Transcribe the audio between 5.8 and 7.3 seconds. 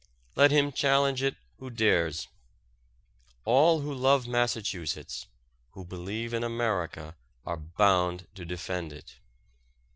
believe in America,